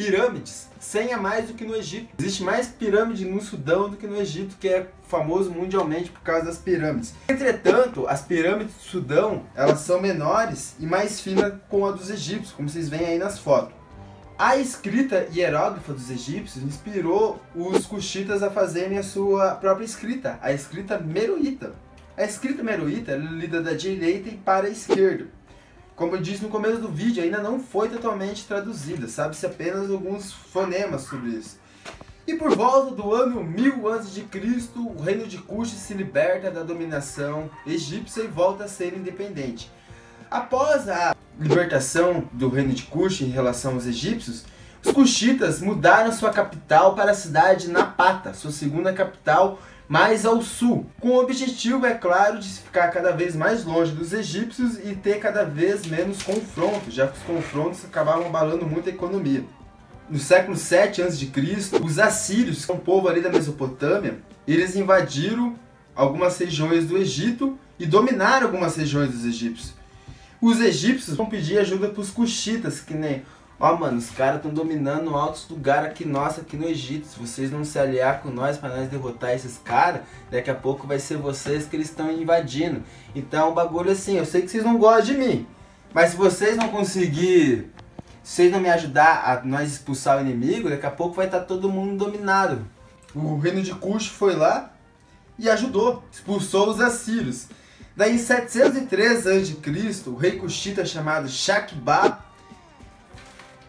pirâmides, 0.00 0.68
100 0.80 1.12
a 1.12 1.18
mais 1.18 1.48
do 1.48 1.54
que 1.54 1.64
no 1.64 1.76
Egito. 1.76 2.08
Existe 2.18 2.42
mais 2.42 2.68
pirâmide 2.68 3.26
no 3.26 3.40
Sudão 3.42 3.90
do 3.90 3.98
que 3.98 4.06
no 4.06 4.16
Egito, 4.16 4.56
que 4.58 4.66
é 4.66 4.88
famoso 5.06 5.50
mundialmente 5.50 6.10
por 6.10 6.22
causa 6.22 6.46
das 6.46 6.56
pirâmides. 6.56 7.12
Entretanto, 7.28 8.06
as 8.08 8.22
pirâmides 8.22 8.74
do 8.74 8.82
Sudão, 8.82 9.44
elas 9.54 9.80
são 9.80 10.00
menores 10.00 10.74
e 10.80 10.86
mais 10.86 11.20
finas 11.20 11.52
com 11.68 11.84
a 11.84 11.90
dos 11.90 12.08
egípcios, 12.08 12.52
como 12.52 12.68
vocês 12.68 12.88
veem 12.88 13.06
aí 13.06 13.18
nas 13.18 13.38
fotos. 13.38 13.74
A 14.38 14.56
escrita 14.56 15.28
hieróglifa 15.30 15.92
dos 15.92 16.10
egípcios 16.10 16.64
inspirou 16.64 17.38
os 17.54 17.84
cuxitas 17.84 18.42
a 18.42 18.50
fazerem 18.50 18.96
a 18.96 19.02
sua 19.02 19.54
própria 19.56 19.84
escrita, 19.84 20.38
a 20.40 20.50
escrita 20.50 20.98
meroíta. 20.98 21.74
A 22.16 22.24
escrita 22.24 22.62
meroíta 22.62 23.12
é 23.12 23.16
lida 23.18 23.60
da 23.60 23.74
direita 23.74 24.30
e 24.30 24.36
para 24.38 24.66
a 24.66 24.70
esquerda. 24.70 25.26
Como 26.00 26.16
eu 26.16 26.22
disse 26.22 26.42
no 26.42 26.48
começo 26.48 26.78
do 26.78 26.88
vídeo, 26.88 27.22
ainda 27.22 27.42
não 27.42 27.60
foi 27.60 27.90
totalmente 27.90 28.46
traduzida, 28.46 29.06
sabe-se 29.06 29.44
apenas 29.44 29.90
alguns 29.90 30.32
fonemas 30.32 31.02
sobre 31.02 31.32
isso. 31.32 31.60
E 32.26 32.36
por 32.36 32.56
volta 32.56 32.94
do 32.94 33.12
ano 33.12 33.44
1000 33.44 33.86
a.C., 33.86 34.24
o 34.76 35.02
reino 35.02 35.26
de 35.26 35.36
Cush 35.36 35.72
se 35.72 35.92
liberta 35.92 36.50
da 36.50 36.62
dominação 36.62 37.50
egípcia 37.66 38.22
e 38.22 38.28
volta 38.28 38.64
a 38.64 38.68
ser 38.68 38.96
independente. 38.96 39.70
Após 40.30 40.88
a 40.88 41.14
libertação 41.38 42.26
do 42.32 42.48
reino 42.48 42.72
de 42.72 42.84
Cush 42.84 43.20
em 43.20 43.28
relação 43.28 43.74
aos 43.74 43.84
egípcios, 43.84 44.46
os 44.84 44.92
Cushitas 44.92 45.60
mudaram 45.60 46.12
sua 46.12 46.30
capital 46.30 46.94
para 46.94 47.12
a 47.12 47.14
cidade 47.14 47.66
de 47.66 47.72
Napata, 47.72 48.32
sua 48.32 48.50
segunda 48.50 48.92
capital, 48.92 49.60
mais 49.88 50.24
ao 50.24 50.40
sul, 50.40 50.86
com 51.00 51.08
o 51.08 51.20
objetivo, 51.20 51.84
é 51.84 51.94
claro, 51.94 52.38
de 52.38 52.48
ficar 52.48 52.88
cada 52.88 53.10
vez 53.10 53.34
mais 53.34 53.64
longe 53.64 53.92
dos 53.92 54.12
egípcios 54.12 54.78
e 54.78 54.94
ter 54.94 55.18
cada 55.18 55.44
vez 55.44 55.84
menos 55.84 56.22
confrontos, 56.22 56.94
já 56.94 57.08
que 57.08 57.18
os 57.18 57.24
confrontos 57.24 57.84
acabavam 57.84 58.26
abalando 58.26 58.64
muito 58.64 58.88
a 58.88 58.92
economia. 58.92 59.44
No 60.08 60.18
século 60.18 60.56
7 60.56 61.02
a.C., 61.02 61.28
os 61.82 61.98
assírios, 61.98 62.64
que 62.64 62.70
é 62.70 62.74
um 62.74 62.78
povo 62.78 63.08
ali 63.08 63.20
da 63.20 63.30
Mesopotâmia, 63.30 64.18
eles 64.46 64.76
invadiram 64.76 65.56
algumas 65.94 66.38
regiões 66.38 66.86
do 66.86 66.96
Egito 66.96 67.58
e 67.78 67.84
dominaram 67.84 68.46
algumas 68.46 68.76
regiões 68.76 69.10
dos 69.10 69.24
egípcios. 69.24 69.74
Os 70.40 70.60
egípcios 70.60 71.16
vão 71.16 71.26
pedir 71.26 71.58
ajuda 71.58 71.88
para 71.88 72.00
os 72.00 72.10
cuxitas, 72.10 72.80
que 72.80 72.94
nem 72.94 73.24
Ó, 73.62 73.76
mano, 73.76 73.98
os 73.98 74.08
caras 74.08 74.36
estão 74.36 74.50
dominando 74.50 75.14
altos 75.14 75.46
lugares 75.50 75.90
aqui, 75.90 76.06
nossa, 76.06 76.40
aqui 76.40 76.56
no 76.56 76.66
Egito. 76.66 77.06
Se 77.06 77.18
vocês 77.18 77.50
não 77.50 77.62
se 77.62 77.78
aliar 77.78 78.22
com 78.22 78.30
nós 78.30 78.56
para 78.56 78.74
nós 78.74 78.88
derrotar 78.88 79.32
esses 79.32 79.58
caras, 79.58 80.00
daqui 80.30 80.50
a 80.50 80.54
pouco 80.54 80.86
vai 80.86 80.98
ser 80.98 81.18
vocês 81.18 81.66
que 81.66 81.76
eles 81.76 81.90
estão 81.90 82.10
invadindo. 82.10 82.82
Então, 83.14 83.50
o 83.50 83.54
bagulho 83.54 83.90
é 83.90 83.92
assim, 83.92 84.16
eu 84.16 84.24
sei 84.24 84.40
que 84.40 84.48
vocês 84.48 84.64
não 84.64 84.78
gostam 84.78 85.04
de 85.04 85.18
mim, 85.18 85.46
mas 85.92 86.12
se 86.12 86.16
vocês 86.16 86.56
não 86.56 86.68
conseguir, 86.68 87.70
se 88.22 88.36
vocês 88.36 88.50
não 88.50 88.60
me 88.60 88.70
ajudar 88.70 89.24
a 89.26 89.44
nós 89.44 89.70
expulsar 89.70 90.16
o 90.16 90.22
inimigo, 90.22 90.70
daqui 90.70 90.86
a 90.86 90.90
pouco 90.90 91.16
vai 91.16 91.26
estar 91.26 91.40
tá 91.40 91.44
todo 91.44 91.68
mundo 91.68 92.02
dominado. 92.02 92.66
O 93.14 93.36
reino 93.36 93.60
de 93.60 93.74
Cush 93.74 94.06
foi 94.06 94.36
lá 94.36 94.72
e 95.38 95.50
ajudou, 95.50 96.02
expulsou 96.10 96.70
os 96.70 96.80
assírios. 96.80 97.48
Daí 97.94 98.14
em 98.14 98.18
703 98.18 99.26
a.C., 99.26 100.08
o 100.08 100.14
rei 100.14 100.38
Cushita 100.38 100.86
chamado 100.86 101.28
Shakba 101.28 102.29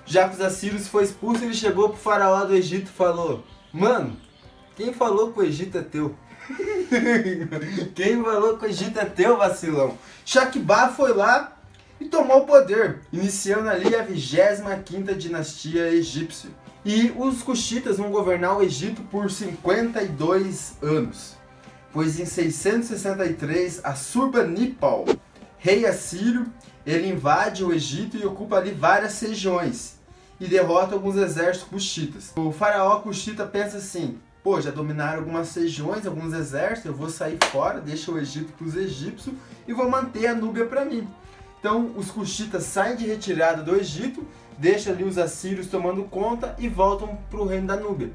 já 0.06 0.28
que 0.28 0.36
os 0.36 0.42
assírios 0.42 0.88
foi 0.88 1.04
expulso, 1.04 1.44
ele 1.44 1.54
chegou 1.54 1.90
pro 1.90 1.98
faraó 1.98 2.44
do 2.46 2.56
Egito 2.56 2.88
e 2.88 2.94
falou: 2.94 3.44
Mano, 3.72 4.18
quem 4.76 4.94
falou 4.94 5.32
que 5.32 5.40
o 5.40 5.44
Egito 5.44 5.78
é 5.78 5.82
teu? 5.82 6.16
quem 7.96 8.22
falou 8.22 8.58
que 8.58 8.66
o 8.66 8.70
Egito 8.70 9.00
é 9.00 9.06
teu, 9.06 9.38
vacilão? 9.38 9.98
Shakba 10.26 10.90
foi 10.90 11.14
lá 11.14 11.58
e 12.00 12.06
tomou 12.06 12.40
o 12.40 12.46
poder, 12.46 13.02
iniciando 13.12 13.70
ali 13.70 13.96
a 13.96 14.04
25 14.04 15.16
dinastia 15.16 15.90
egípcia. 15.90 16.50
E 16.84 17.14
os 17.16 17.44
Cuxitas 17.44 17.98
vão 17.98 18.10
governar 18.10 18.58
o 18.58 18.64
Egito 18.64 19.04
por 19.04 19.30
52 19.30 20.78
anos. 20.82 21.38
Pois 21.94 22.20
em 22.20 22.26
663, 22.26 23.82
Assurbanipal, 23.84 25.06
rei 25.60 25.86
assírio, 25.86 26.48
ele 26.86 27.10
invade 27.10 27.64
o 27.64 27.74
Egito 27.74 28.18
e 28.18 28.26
ocupa 28.26 28.58
ali 28.58 28.72
várias 28.72 29.20
regiões 29.20 30.00
e 30.40 30.48
derrota 30.48 30.96
alguns 30.96 31.16
exércitos 31.16 31.70
cuxitas. 31.70 32.34
O 32.36 32.52
faraó 32.52 33.00
cuxita 33.00 33.46
pensa 33.46 33.78
assim: 33.78 34.20
pô, 34.44 34.60
já 34.60 34.72
dominaram 34.72 35.20
algumas 35.20 35.54
regiões, 35.56 36.06
alguns 36.06 36.34
exércitos, 36.34 36.86
eu 36.86 36.94
vou 36.94 37.10
sair 37.10 37.38
fora, 37.52 37.80
deixa 37.80 38.12
o 38.12 38.18
Egito 38.18 38.52
para 38.54 38.66
os 38.66 38.76
egípcios 38.76 39.36
e 39.68 39.74
vou 39.74 39.90
manter 39.90 40.28
a 40.28 40.34
Núbia 40.34 40.66
para 40.66 40.84
mim. 40.84 41.08
Então 41.60 41.92
os 41.96 42.10
cuxitas 42.10 42.64
saem 42.64 42.96
de 42.96 43.06
retirada 43.06 43.62
do 43.62 43.76
Egito, 43.76 44.26
deixam 44.58 44.94
ali 44.94 45.04
os 45.04 45.20
assírios 45.20 45.68
tomando 45.68 46.04
conta 46.06 46.56
e 46.58 46.68
voltam 46.68 47.20
para 47.30 47.40
o 47.40 47.46
reino 47.46 47.68
da 47.68 47.76
Núbia. 47.76 48.12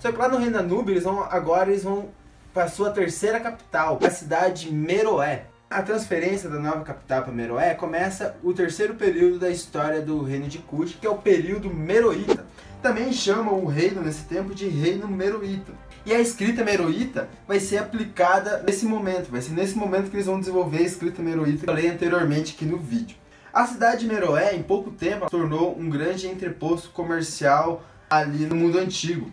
Só 0.00 0.10
que 0.10 0.18
lá 0.18 0.28
no 0.28 0.38
reino 0.38 0.54
da 0.54 0.62
Núbia, 0.62 0.94
eles 0.94 1.04
vão, 1.04 1.22
agora 1.22 1.70
eles 1.70 1.84
vão 1.84 2.08
para 2.52 2.68
sua 2.68 2.90
terceira 2.90 3.38
capital, 3.38 4.00
a 4.04 4.10
cidade 4.10 4.70
Meroé. 4.72 5.46
A 5.72 5.80
transferência 5.80 6.50
da 6.50 6.58
nova 6.58 6.82
capital 6.82 7.22
para 7.22 7.32
Meroé 7.32 7.72
começa 7.72 8.36
o 8.42 8.52
terceiro 8.52 8.94
período 8.94 9.38
da 9.38 9.48
história 9.48 10.02
do 10.02 10.22
reino 10.22 10.46
de 10.46 10.58
Cush, 10.58 10.98
que 11.00 11.06
é 11.06 11.10
o 11.10 11.16
período 11.16 11.72
Meroíta. 11.72 12.44
Também 12.82 13.10
chamam 13.10 13.54
o 13.54 13.64
reino 13.64 14.02
nesse 14.02 14.24
tempo 14.24 14.54
de 14.54 14.68
reino 14.68 15.08
Meroíta. 15.08 15.72
E 16.04 16.12
a 16.12 16.20
escrita 16.20 16.62
meroíta 16.62 17.26
vai 17.48 17.58
ser 17.58 17.78
aplicada 17.78 18.62
nesse 18.66 18.84
momento, 18.84 19.30
vai 19.30 19.40
ser 19.40 19.52
nesse 19.52 19.74
momento 19.74 20.10
que 20.10 20.16
eles 20.16 20.26
vão 20.26 20.38
desenvolver 20.38 20.76
a 20.78 20.82
escrita 20.82 21.22
meroíta 21.22 21.64
que 21.64 21.70
eu 21.70 21.74
falei 21.74 21.88
anteriormente 21.88 22.54
aqui 22.54 22.66
no 22.66 22.76
vídeo. 22.76 23.16
A 23.50 23.66
cidade 23.66 24.00
de 24.00 24.12
Meroé, 24.12 24.54
em 24.54 24.62
pouco 24.62 24.90
tempo, 24.90 25.30
tornou 25.30 25.78
um 25.78 25.88
grande 25.88 26.28
entreposto 26.28 26.90
comercial 26.90 27.82
ali 28.10 28.44
no 28.44 28.56
mundo 28.56 28.78
antigo, 28.78 29.32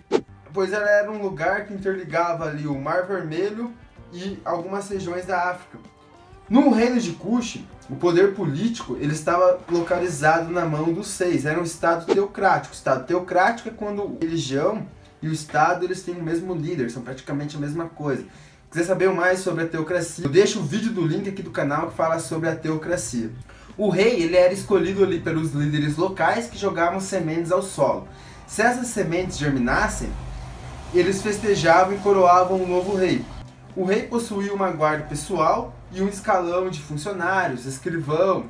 pois 0.53 0.72
ela 0.72 0.89
era 0.89 1.12
um 1.12 1.22
lugar 1.22 1.65
que 1.65 1.74
interligava 1.74 2.46
ali 2.46 2.65
o 2.65 2.79
Mar 2.79 3.05
Vermelho 3.05 3.74
e 4.13 4.39
algumas 4.46 4.88
regiões 4.88 5.25
da 5.25 5.50
África. 5.50 5.79
No 6.50 6.72
reino 6.72 7.00
de 7.00 7.12
Cush, 7.12 7.63
o 7.88 7.96
poder 7.96 8.34
político 8.34 8.98
ele 9.00 9.13
estava 9.13 9.60
localizado 9.70 10.51
na 10.51 10.65
mão 10.65 10.91
dos 10.91 11.08
seis. 11.08 11.46
Era 11.46 11.60
um 11.60 11.63
estado 11.63 12.12
teocrático. 12.12 12.74
O 12.74 12.75
estado 12.75 13.06
teocrático 13.06 13.70
é 13.70 13.72
quando 13.72 14.01
a 14.01 14.25
religião 14.25 14.84
e 15.22 15.27
o 15.27 15.32
estado 15.32 15.86
eles 15.86 16.01
têm 16.01 16.15
o 16.15 16.24
mesmo 16.24 16.56
líder, 16.56 16.89
são 16.89 17.03
praticamente 17.03 17.56
a 17.56 17.60
mesma 17.60 17.86
coisa. 17.86 18.24
Quiser 18.72 18.86
saber 18.86 19.12
mais 19.12 19.39
sobre 19.39 19.63
a 19.63 19.68
teocracia, 19.68 20.25
eu 20.25 20.29
deixo 20.29 20.60
o 20.60 20.63
vídeo 20.63 20.91
do 20.91 21.06
link 21.06 21.29
aqui 21.29 21.44
do 21.44 21.51
canal 21.51 21.89
que 21.89 21.96
fala 21.96 22.18
sobre 22.18 22.50
a 22.50 22.56
teocracia. 22.56 23.29
O 23.77 23.89
rei 23.89 24.24
ele 24.24 24.36
era 24.36 24.51
escolhido 24.51 25.03
ali 25.03 25.20
pelos 25.20 25.51
líderes 25.51 25.98
locais 25.98 26.48
que 26.48 26.58
jogavam 26.58 27.00
sementes 27.00 27.51
ao 27.51 27.62
solo. 27.62 28.08
Se 28.48 28.63
essas 28.63 28.88
sementes 28.88 29.38
germinassem, 29.38 30.10
eles 30.96 31.22
festejavam 31.22 31.94
e 31.94 32.00
coroavam 32.00 32.60
um 32.60 32.68
novo 32.68 32.96
rei. 32.96 33.24
O 33.75 33.86
rei 33.86 34.03
possuía 34.03 34.51
uma 34.51 34.72
guarda 34.72 35.03
pessoal 35.03 35.75
e 35.91 36.01
um 36.01 36.08
escalão 36.08 36.69
de 36.69 36.81
funcionários, 36.81 37.65
escrivão, 37.65 38.46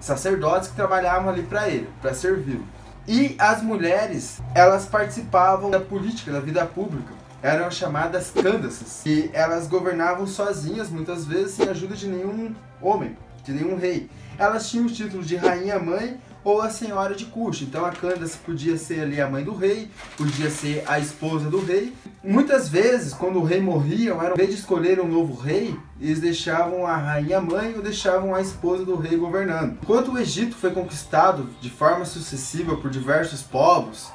sacerdotes 0.00 0.68
que 0.68 0.76
trabalhavam 0.76 1.30
ali 1.30 1.42
para 1.42 1.68
ele, 1.68 1.88
para 2.00 2.14
servir. 2.14 2.60
E 3.06 3.34
as 3.38 3.62
mulheres, 3.62 4.40
elas 4.54 4.86
participavam 4.86 5.70
da 5.70 5.80
política, 5.80 6.32
da 6.32 6.40
vida 6.40 6.64
pública. 6.66 7.12
Eram 7.42 7.70
chamadas 7.70 8.30
candaças. 8.30 9.04
E 9.06 9.30
elas 9.32 9.66
governavam 9.66 10.26
sozinhas, 10.26 10.90
muitas 10.90 11.24
vezes 11.24 11.54
sem 11.54 11.68
ajuda 11.68 11.96
de 11.96 12.06
nenhum 12.06 12.54
homem, 12.80 13.16
de 13.42 13.52
nenhum 13.52 13.76
rei. 13.76 14.10
Elas 14.38 14.68
tinham 14.68 14.86
o 14.86 14.90
título 14.90 15.22
de 15.22 15.36
rainha-mãe 15.36 16.20
ou 16.44 16.60
a 16.60 16.70
senhora 16.70 17.14
de 17.14 17.26
Cuxa. 17.26 17.64
Então 17.64 17.84
a 17.84 17.90
Candace 17.90 18.38
podia 18.38 18.76
ser 18.76 19.00
ali 19.00 19.20
a 19.20 19.28
mãe 19.28 19.44
do 19.44 19.54
rei, 19.54 19.90
podia 20.16 20.50
ser 20.50 20.82
a 20.86 20.98
esposa 20.98 21.50
do 21.50 21.64
rei. 21.64 21.92
Muitas 22.22 22.68
vezes, 22.68 23.12
quando 23.12 23.38
o 23.38 23.44
rei 23.44 23.60
morria, 23.60 24.12
ao 24.12 24.32
invés 24.32 24.50
de 24.50 24.56
escolher 24.56 25.00
um 25.00 25.08
novo 25.08 25.40
rei, 25.40 25.76
eles 26.00 26.20
deixavam 26.20 26.86
a 26.86 26.96
rainha 26.96 27.40
mãe 27.40 27.74
ou 27.74 27.82
deixavam 27.82 28.34
a 28.34 28.40
esposa 28.40 28.84
do 28.84 28.96
rei 28.96 29.16
governando. 29.16 29.78
Enquanto 29.82 30.12
o 30.12 30.18
Egito 30.18 30.56
foi 30.56 30.70
conquistado 30.70 31.48
de 31.60 31.70
forma 31.70 32.04
sucessiva 32.04 32.76
por 32.76 32.90
diversos 32.90 33.42
povos, 33.42 34.10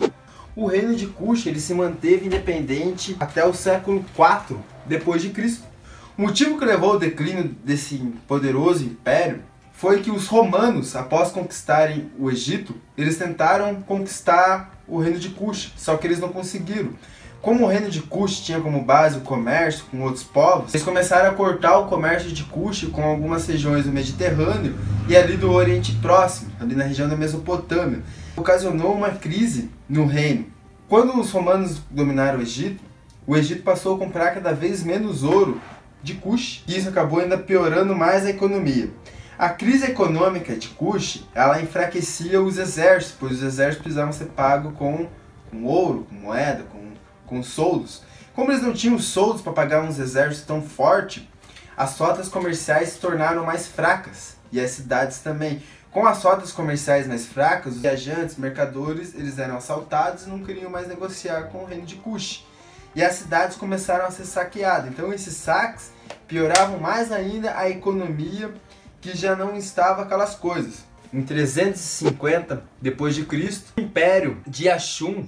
o 0.56 0.68
reino 0.68 0.96
de 0.96 1.08
Cuxa 1.08 1.50
ele 1.50 1.60
se 1.60 1.74
manteve 1.74 2.28
independente 2.28 3.16
até 3.20 3.46
o 3.46 3.54
século 3.54 4.06
IV 4.18 4.58
depois 4.86 5.22
de 5.22 5.30
Cristo. 5.30 5.66
O 6.18 6.22
motivo 6.22 6.58
que 6.58 6.64
levou 6.64 6.94
ao 6.94 7.00
declínio 7.00 7.54
desse 7.64 7.98
poderoso 8.26 8.86
império 8.86 9.44
foi 9.78 10.02
que 10.02 10.10
os 10.10 10.28
romanos, 10.28 10.96
após 10.96 11.32
conquistarem 11.32 12.10
o 12.18 12.32
Egito, 12.32 12.76
eles 12.98 13.18
tentaram 13.18 13.76
conquistar 13.82 14.74
o 14.88 15.00
reino 15.00 15.20
de 15.20 15.30
Cush, 15.30 15.74
só 15.76 15.98
que 15.98 16.08
eles 16.08 16.20
não 16.20 16.30
conseguiram. 16.30 16.92
Como 17.42 17.66
o 17.66 17.68
reino 17.68 17.92
de 17.92 18.02
Cush 18.02 18.40
tinha 18.40 18.60
como 18.60 18.82
base 18.84 19.18
o 19.18 19.22
comércio 19.22 19.86
com 19.92 20.02
outros 20.02 20.24
povos, 20.24 20.74
eles 20.74 20.84
começaram 20.84 21.30
a 21.30 21.34
cortar 21.34 21.78
o 21.78 21.88
comércio 21.88 22.32
de 22.32 22.44
Cush 22.46 22.86
com 22.86 23.04
algumas 23.04 23.46
regiões 23.46 23.86
do 23.86 23.92
Mediterrâneo 23.92 24.76
e 25.08 25.16
ali 25.16 25.36
do 25.36 25.52
Oriente 25.52 25.92
Próximo, 26.02 26.52
ali 26.60 26.74
na 26.74 26.86
região 26.86 27.10
da 27.10 27.18
Mesopotâmia. 27.18 28.02
Ocasionou 28.36 28.96
uma 28.96 29.10
crise 29.10 29.70
no 29.88 30.06
reino. 30.06 30.46
Quando 30.88 31.20
os 31.20 31.30
romanos 31.32 31.82
dominaram 31.92 32.40
o 32.40 32.42
Egito, 32.42 32.82
o 33.28 33.36
Egito 33.36 33.62
passou 33.62 33.96
a 33.96 34.00
comprar 34.00 34.34
cada 34.34 34.54
vez 34.54 34.84
menos 34.84 35.22
ouro 35.22 35.60
de 36.02 36.14
Cush, 36.14 36.64
e 36.68 36.78
isso 36.78 36.90
acabou 36.90 37.20
ainda 37.20 37.38
piorando 37.38 37.94
mais 37.94 38.26
a 38.26 38.30
economia. 38.30 38.90
A 39.38 39.50
crise 39.50 39.88
econômica 39.88 40.56
de 40.56 40.70
Kush, 40.70 41.28
ela 41.36 41.62
enfraquecia 41.62 42.42
os 42.42 42.58
exércitos, 42.58 43.18
pois 43.20 43.34
os 43.34 43.44
exércitos 43.44 43.84
precisavam 43.84 44.14
ser 44.14 44.28
pagos 44.28 44.74
com, 44.78 45.10
com 45.52 45.64
ouro, 45.66 46.08
com 46.10 46.16
moeda, 46.16 46.64
com, 46.64 46.94
com 47.28 47.44
soldos. 47.44 48.02
Como 48.34 48.50
eles 48.50 48.64
não 48.64 48.72
tinham 48.72 48.98
soldos 48.98 49.42
para 49.42 49.52
pagar 49.52 49.84
uns 49.84 50.00
exércitos 50.00 50.48
tão 50.48 50.62
fortes, 50.62 51.24
as 51.76 51.98
rotas 51.98 52.30
comerciais 52.30 52.90
se 52.90 53.00
tornaram 53.00 53.46
mais 53.46 53.68
fracas 53.68 54.38
e 54.54 54.60
as 54.60 54.72
cidades 54.72 55.20
também. 55.20 55.62
Com 55.92 56.08
as 56.08 56.24
rotas 56.24 56.54
comerciais 56.54 57.06
mais 57.06 57.26
fracas, 57.26 57.76
os 57.76 57.82
viajantes, 57.82 58.38
mercadores, 58.38 59.14
eles 59.16 59.38
eram 59.38 59.58
assaltados 59.58 60.26
e 60.26 60.30
não 60.30 60.44
queriam 60.44 60.72
mais 60.72 60.88
negociar 60.88 61.50
com 61.50 61.64
o 61.64 61.66
reino 61.66 61.86
de 61.86 61.96
Kush. 61.96 62.46
E 62.96 63.04
as 63.04 63.16
cidades 63.16 63.58
começaram 63.58 64.06
a 64.06 64.12
ser 64.12 64.24
saqueadas. 64.24 64.90
Então 64.90 65.12
esses 65.12 65.36
saques 65.36 65.92
pioravam 66.26 66.80
mais 66.80 67.12
ainda 67.12 67.58
a 67.58 67.70
economia 67.70 68.54
que 69.06 69.16
já 69.16 69.36
não 69.36 69.56
estava 69.56 70.02
aquelas 70.02 70.34
coisas. 70.34 70.84
Em 71.14 71.22
350 71.22 72.64
depois 72.82 73.14
de 73.14 73.24
Cristo, 73.24 73.72
o 73.78 73.80
Império 73.80 74.42
de 74.48 74.68
Ashum, 74.68 75.28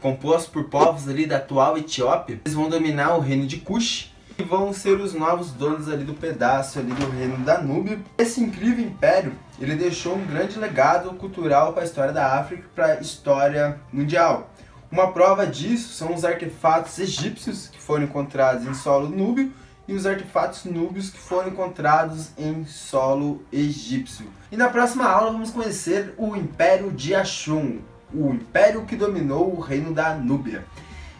composto 0.00 0.50
por 0.50 0.64
povos 0.64 1.06
ali 1.06 1.26
da 1.26 1.36
atual 1.36 1.76
Etiópia, 1.76 2.40
eles 2.42 2.54
vão 2.54 2.70
dominar 2.70 3.14
o 3.14 3.20
reino 3.20 3.46
de 3.46 3.58
Cush 3.58 4.14
e 4.38 4.42
vão 4.42 4.72
ser 4.72 4.98
os 4.98 5.12
novos 5.12 5.50
donos 5.50 5.86
ali 5.86 6.02
do 6.02 6.14
pedaço 6.14 6.78
ali 6.78 6.92
do 6.92 7.10
reino 7.10 7.36
da 7.44 7.60
Núbia. 7.60 7.98
Esse 8.16 8.40
incrível 8.40 8.82
império, 8.82 9.34
ele 9.60 9.76
deixou 9.76 10.16
um 10.16 10.24
grande 10.24 10.58
legado 10.58 11.12
cultural 11.12 11.74
para 11.74 11.82
a 11.82 11.84
história 11.84 12.14
da 12.14 12.38
África 12.38 12.62
e 12.64 12.74
para 12.74 12.86
a 12.86 13.00
história 13.00 13.78
mundial. 13.92 14.50
Uma 14.90 15.12
prova 15.12 15.46
disso 15.46 15.92
são 15.92 16.14
os 16.14 16.24
artefatos 16.24 16.98
egípcios 16.98 17.68
que 17.68 17.78
foram 17.78 18.04
encontrados 18.04 18.66
em 18.66 18.72
solo 18.72 19.10
núbio 19.10 19.52
e 19.90 19.94
os 19.94 20.06
artefatos 20.06 20.64
núbios 20.64 21.10
que 21.10 21.18
foram 21.18 21.48
encontrados 21.48 22.28
em 22.38 22.64
solo 22.64 23.42
egípcio. 23.52 24.24
E 24.52 24.56
na 24.56 24.68
próxima 24.68 25.04
aula 25.04 25.32
vamos 25.32 25.50
conhecer 25.50 26.14
o 26.16 26.36
Império 26.36 26.92
de 26.92 27.12
Ashum, 27.12 27.80
o 28.14 28.32
império 28.32 28.84
que 28.84 28.94
dominou 28.94 29.52
o 29.52 29.58
reino 29.58 29.92
da 29.92 30.14
Núbia. 30.14 30.64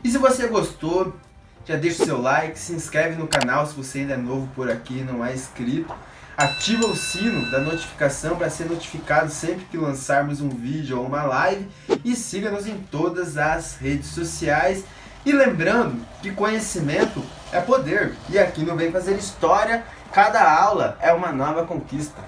E 0.05 0.09
se 0.11 0.19
você 0.19 0.47
gostou, 0.47 1.13
Já 1.67 1.77
deixa 1.77 2.03
o 2.03 2.07
seu 2.07 2.21
like, 2.21 2.59
se 2.59 2.73
inscreve 2.73 3.17
no 3.17 3.29
canal 3.29 3.67
se 3.67 3.75
você 3.75 4.01
ainda 4.01 4.15
é 4.15 4.17
novo 4.17 4.49
por 4.57 4.71
aqui 4.71 4.99
e 4.99 5.05
não 5.05 5.25
é 5.25 5.35
inscrito. 5.35 5.95
Ativa 6.37 6.87
o 6.87 6.97
sino 6.97 7.51
da 7.51 7.61
notificação 7.61 8.35
para 8.35 8.49
ser 8.49 8.65
notificado 8.65 9.31
sempre 9.31 9.67
que 9.67 9.77
lançarmos 9.77 10.41
um 10.41 10.49
vídeo 10.49 10.99
ou 10.99 11.07
uma 11.07 11.23
live. 11.23 11.69
E 12.03 12.17
siga-nos 12.17 12.67
em 12.67 12.79
todas 12.91 13.37
as 13.37 13.77
redes 13.77 14.09
sociais. 14.09 14.85
E 15.25 15.33
lembrando 15.33 16.01
que 16.23 16.33
conhecimento 16.33 17.23
é 17.53 17.61
poder. 17.61 18.15
E 18.29 18.39
aqui 18.39 18.65
não 18.65 18.77
vem 18.77 18.91
fazer 18.91 19.15
história, 19.15 19.85
cada 20.13 20.43
aula 20.43 20.97
é 21.01 21.13
uma 21.13 21.33
nova 21.33 21.65
conquista. 21.67 22.21